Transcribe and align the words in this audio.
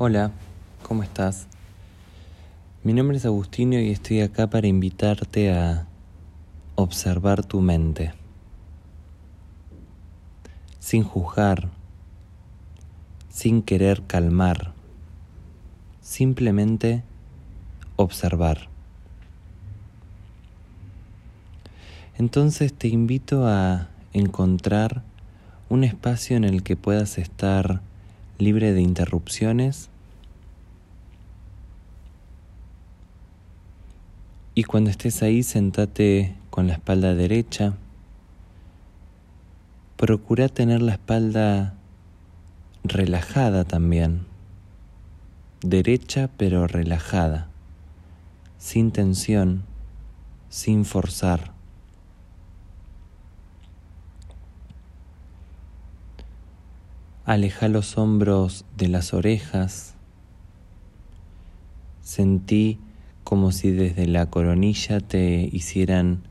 Hola, 0.00 0.30
¿cómo 0.84 1.02
estás? 1.02 1.48
Mi 2.84 2.92
nombre 2.92 3.16
es 3.16 3.26
Agustino 3.26 3.80
y 3.80 3.90
estoy 3.90 4.20
acá 4.20 4.48
para 4.48 4.68
invitarte 4.68 5.52
a 5.52 5.88
observar 6.76 7.44
tu 7.44 7.60
mente, 7.60 8.14
sin 10.78 11.02
juzgar, 11.02 11.68
sin 13.28 13.60
querer 13.60 14.04
calmar, 14.06 14.72
simplemente 16.00 17.02
observar. 17.96 18.68
Entonces 22.18 22.72
te 22.72 22.86
invito 22.86 23.48
a 23.48 23.88
encontrar 24.12 25.02
un 25.68 25.82
espacio 25.82 26.36
en 26.36 26.44
el 26.44 26.62
que 26.62 26.76
puedas 26.76 27.18
estar 27.18 27.80
libre 28.38 28.72
de 28.72 28.80
interrupciones. 28.80 29.90
Y 34.54 34.64
cuando 34.64 34.90
estés 34.90 35.22
ahí, 35.22 35.42
sentate 35.42 36.34
con 36.50 36.66
la 36.66 36.74
espalda 36.74 37.14
derecha. 37.14 37.74
Procura 39.96 40.48
tener 40.48 40.80
la 40.82 40.92
espalda 40.92 41.74
relajada 42.84 43.64
también. 43.64 44.26
Derecha 45.60 46.30
pero 46.36 46.66
relajada. 46.66 47.48
Sin 48.58 48.90
tensión, 48.92 49.64
sin 50.48 50.84
forzar. 50.84 51.57
Aleja 57.28 57.68
los 57.68 57.98
hombros 57.98 58.64
de 58.78 58.88
las 58.88 59.12
orejas. 59.12 59.94
Sentí 62.00 62.78
como 63.22 63.52
si 63.52 63.70
desde 63.70 64.06
la 64.06 64.30
coronilla 64.30 65.00
te 65.00 65.46
hicieran 65.52 66.22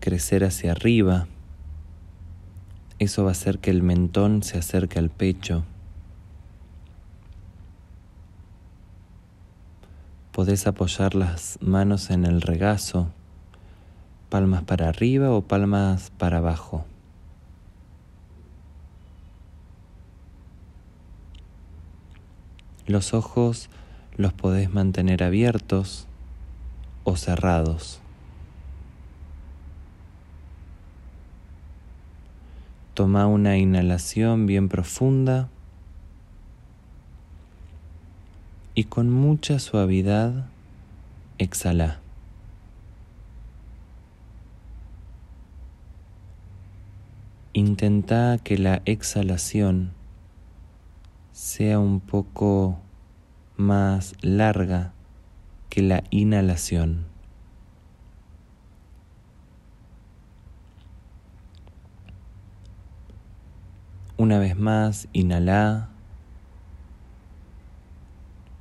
crecer 0.00 0.44
hacia 0.44 0.72
arriba. 0.72 1.26
Eso 2.98 3.24
va 3.24 3.28
a 3.28 3.32
hacer 3.32 3.58
que 3.58 3.70
el 3.70 3.82
mentón 3.82 4.42
se 4.42 4.56
acerque 4.56 4.98
al 4.98 5.10
pecho. 5.10 5.62
Podés 10.32 10.66
apoyar 10.66 11.14
las 11.14 11.58
manos 11.60 12.08
en 12.08 12.24
el 12.24 12.40
regazo, 12.40 13.10
palmas 14.30 14.62
para 14.62 14.88
arriba 14.88 15.32
o 15.32 15.42
palmas 15.42 16.10
para 16.16 16.38
abajo. 16.38 16.86
Los 22.86 23.14
ojos 23.14 23.68
los 24.16 24.32
podés 24.32 24.72
mantener 24.72 25.22
abiertos 25.22 26.06
o 27.04 27.16
cerrados. 27.16 28.00
Toma 32.94 33.26
una 33.26 33.58
inhalación 33.58 34.46
bien 34.46 34.68
profunda 34.68 35.48
y 38.74 38.84
con 38.84 39.10
mucha 39.10 39.58
suavidad 39.58 40.46
exhala. 41.38 41.98
Intenta 47.52 48.38
que 48.44 48.58
la 48.58 48.82
exhalación 48.84 49.95
sea 51.36 51.78
un 51.78 52.00
poco 52.00 52.78
más 53.58 54.14
larga 54.22 54.94
que 55.68 55.82
la 55.82 56.02
inhalación. 56.08 57.04
Una 64.16 64.38
vez 64.38 64.56
más, 64.56 65.08
inhala 65.12 65.90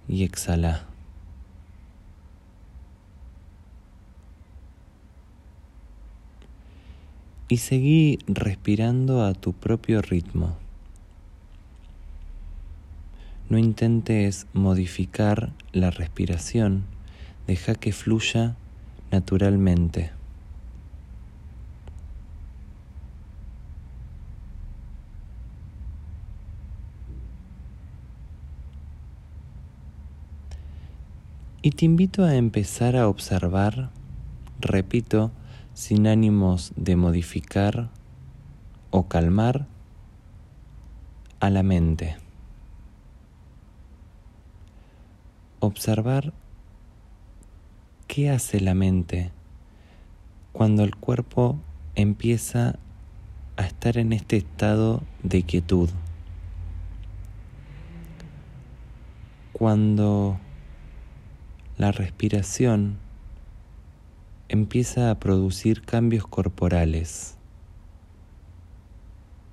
y 0.09 0.25
exhala. 0.25 0.83
Y 7.47 7.55
seguí 7.55 8.19
respirando 8.27 9.23
a 9.23 9.33
tu 9.33 9.53
propio 9.53 10.01
ritmo. 10.01 10.64
No 13.47 13.59
intentes 13.59 14.47
modificar 14.53 15.53
la 15.71 15.91
respiración, 15.91 16.85
deja 17.45 17.75
que 17.75 17.91
fluya 17.91 18.55
naturalmente. 19.11 20.11
Y 31.61 31.71
te 31.71 31.85
invito 31.85 32.23
a 32.23 32.35
empezar 32.35 32.95
a 32.95 33.07
observar, 33.07 33.89
repito, 34.59 35.31
sin 35.73 36.07
ánimos 36.07 36.73
de 36.75 36.95
modificar 36.95 37.89
o 38.91 39.07
calmar 39.07 39.67
a 41.39 41.49
la 41.49 41.63
mente. 41.63 42.24
Observar 45.65 46.33
qué 48.07 48.29
hace 48.29 48.59
la 48.59 48.73
mente 48.73 49.31
cuando 50.51 50.83
el 50.83 50.95
cuerpo 50.95 51.59
empieza 51.95 52.79
a 53.57 53.65
estar 53.65 53.97
en 53.97 54.13
este 54.13 54.37
estado 54.37 55.01
de 55.23 55.43
quietud. 55.43 55.89
Cuando 59.53 60.39
la 61.77 61.91
respiración 61.91 62.97
empieza 64.47 65.11
a 65.11 65.19
producir 65.19 65.81
cambios 65.81 66.27
corporales, 66.27 67.37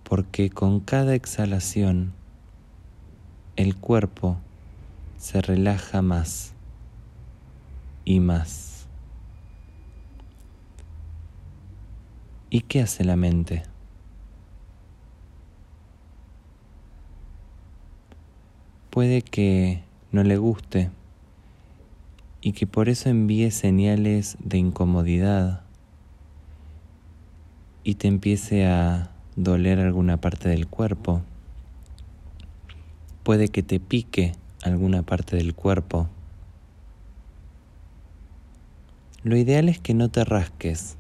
porque 0.04 0.50
con 0.50 0.80
cada 0.80 1.14
exhalación 1.14 2.12
el 3.56 3.76
cuerpo 3.76 4.38
se 5.22 5.40
relaja 5.40 6.02
más 6.02 6.52
y 8.04 8.18
más. 8.18 8.88
¿Y 12.50 12.62
qué 12.62 12.80
hace 12.80 13.04
la 13.04 13.14
mente? 13.14 13.62
Puede 18.90 19.22
que 19.22 19.84
no 20.10 20.24
le 20.24 20.38
guste 20.38 20.90
y 22.40 22.50
que 22.50 22.66
por 22.66 22.88
eso 22.88 23.08
envíe 23.08 23.52
señales 23.52 24.36
de 24.40 24.58
incomodidad 24.58 25.62
y 27.84 27.94
te 27.94 28.08
empiece 28.08 28.66
a 28.66 29.12
doler 29.36 29.78
alguna 29.78 30.16
parte 30.16 30.48
del 30.48 30.66
cuerpo. 30.66 31.22
Puede 33.22 33.50
que 33.50 33.62
te 33.62 33.78
pique 33.78 34.41
alguna 34.62 35.02
parte 35.02 35.36
del 35.36 35.54
cuerpo. 35.54 36.08
Lo 39.24 39.36
ideal 39.36 39.68
es 39.68 39.78
que 39.78 39.94
no 39.94 40.08
te 40.08 40.24
rasques, 40.24 40.96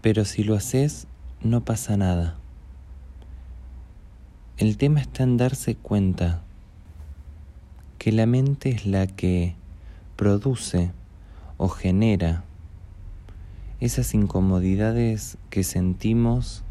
pero 0.00 0.24
si 0.24 0.44
lo 0.44 0.54
haces 0.54 1.06
no 1.42 1.64
pasa 1.64 1.96
nada. 1.96 2.36
El 4.56 4.76
tema 4.76 5.00
está 5.00 5.24
en 5.24 5.36
darse 5.36 5.74
cuenta 5.74 6.42
que 7.98 8.12
la 8.12 8.26
mente 8.26 8.70
es 8.70 8.86
la 8.86 9.06
que 9.06 9.56
produce 10.16 10.92
o 11.56 11.68
genera 11.68 12.44
esas 13.80 14.14
incomodidades 14.14 15.38
que 15.50 15.64
sentimos 15.64 16.62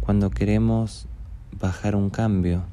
cuando 0.00 0.30
queremos 0.30 1.06
bajar 1.58 1.96
un 1.96 2.10
cambio. 2.10 2.64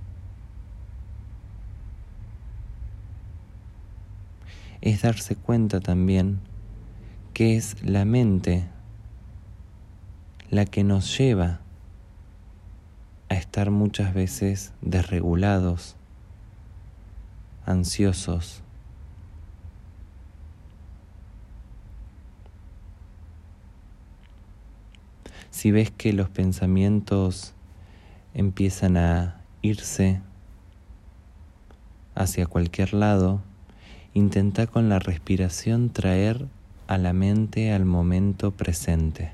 Es 4.82 5.02
darse 5.02 5.36
cuenta 5.36 5.80
también 5.80 6.40
que 7.34 7.56
es 7.56 7.82
la 7.84 8.06
mente 8.06 8.68
la 10.50 10.66
que 10.66 10.84
nos 10.84 11.18
lleva 11.18 11.62
a 13.30 13.36
estar 13.36 13.72
muchas 13.72 14.14
veces 14.14 14.74
desregulados, 14.82 15.96
ansiosos. 17.66 18.62
Si 25.50 25.72
ves 25.72 25.90
que 25.90 26.14
los 26.14 26.30
pensamientos 26.30 27.56
empiezan 28.34 28.98
a 28.98 29.42
irse 29.62 30.22
hacia 32.16 32.46
cualquier 32.46 32.94
lado, 32.94 33.42
intenta 34.14 34.68
con 34.68 34.90
la 34.90 35.00
respiración 35.00 35.90
traer 35.90 36.48
a 36.88 36.98
la 36.98 37.14
mente 37.14 37.72
al 37.74 37.86
momento 37.86 38.52
presente. 38.52 39.34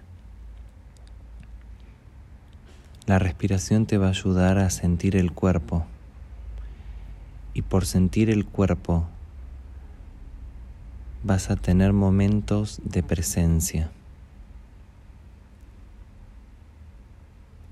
La 3.06 3.19
respiración 3.19 3.86
te 3.86 3.98
va 3.98 4.07
a 4.07 4.12
ayudar 4.12 4.60
a 4.60 4.69
sentir 4.69 5.16
el 5.16 5.31
cuerpo 5.31 5.86
y 7.54 7.63
por 7.63 7.86
sentir 7.86 8.30
el 8.30 8.45
cuerpo 8.45 9.07
vas 11.24 11.50
a 11.50 11.56
tener 11.56 11.92
momentos 11.92 12.80
de 12.84 13.02
presencia 13.04 13.90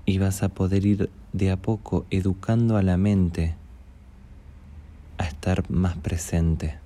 y 0.08 0.16
vas 0.16 0.42
a 0.42 0.48
poder 0.48 0.86
ir 0.86 1.10
de 1.34 1.50
a 1.50 1.58
poco 1.58 2.06
educando 2.08 2.78
a 2.78 2.82
la 2.82 2.96
mente 2.96 3.54
a 5.18 5.24
estar 5.24 5.70
más 5.70 5.98
presente. 5.98 6.78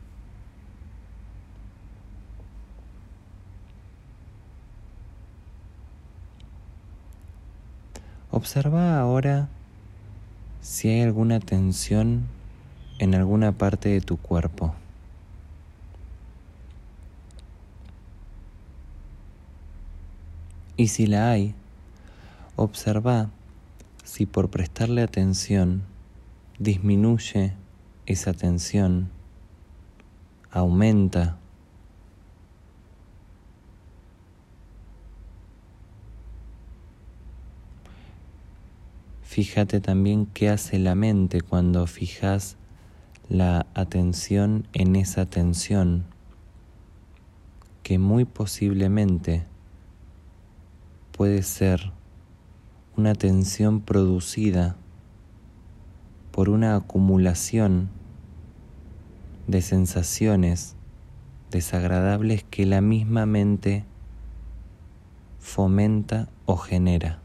Observa 8.33 8.99
ahora 8.99 9.49
si 10.61 10.89
hay 10.89 11.03
alguna 11.03 11.39
tensión 11.39 12.23
en 12.99 13.15
alguna 13.15 13.53
parte 13.53 13.91
de 13.91 14.01
tu 14.01 14.17
cuerpo. 14.17 14.75
Y 20.77 20.89
si 20.89 21.07
la 21.07 21.31
hay, 21.31 21.55
observa 22.63 23.31
si 24.05 24.27
por 24.27 24.51
prestarle 24.51 25.03
atención 25.03 25.83
disminuye 26.59 27.55
esa 28.07 28.33
tensión, 28.33 29.11
aumenta. 30.51 31.39
Fíjate 39.23 39.81
también 39.81 40.27
qué 40.27 40.51
hace 40.51 40.79
la 40.79 40.95
mente 40.95 41.41
cuando 41.41 41.87
fijas 41.87 42.57
la 43.29 43.67
atención 43.75 44.69
en 44.75 44.95
esa 44.95 45.25
tensión 45.27 46.05
que 47.83 47.99
muy 47.99 48.25
posiblemente 48.25 49.45
puede 51.17 51.43
ser 51.43 51.93
una 52.97 53.15
tensión 53.15 53.81
producida 53.81 54.77
por 56.31 56.51
una 56.51 56.77
acumulación 56.77 57.89
de 59.47 59.63
sensaciones 59.63 60.77
desagradables 61.51 62.45
que 62.45 62.67
la 62.67 62.81
misma 62.83 63.25
mente 63.25 63.85
fomenta 65.41 66.29
o 66.45 66.57
genera. 66.57 67.22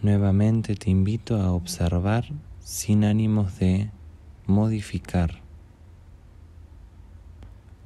Nuevamente 0.00 0.76
te 0.76 0.90
invito 0.90 1.42
a 1.42 1.52
observar 1.52 2.24
sin 2.60 3.04
ánimos 3.04 3.58
de 3.58 3.90
modificar. 4.46 5.40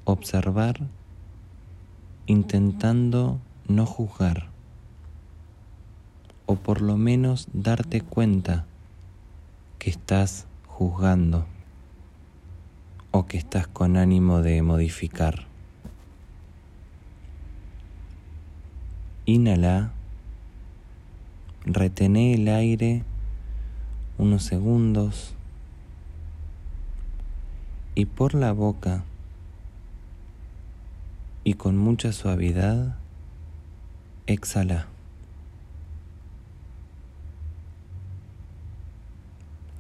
Observar 0.05 0.81
intentando 2.26 3.41
no 3.67 3.87
juzgar 3.87 4.49
o 6.44 6.56
por 6.56 6.82
lo 6.82 6.99
menos 6.99 7.49
darte 7.55 8.03
cuenta 8.03 8.67
que 9.79 9.88
estás 9.88 10.47
juzgando 10.67 11.47
o 13.11 13.26
que 13.26 13.38
estás 13.38 13.67
con 13.69 13.97
ánimo 13.97 14.43
de 14.43 14.61
modificar. 14.61 15.47
Inhala 19.25 19.93
retené 21.64 22.35
el 22.35 22.49
aire 22.49 23.05
unos 24.19 24.43
segundos 24.44 25.35
y 27.94 28.06
por 28.06 28.35
la 28.35 28.53
boca 28.53 29.05
y 31.44 31.55
con 31.55 31.76
mucha 31.76 32.12
suavidad 32.12 32.97
exhala. 34.26 34.87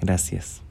Gracias. 0.00 0.62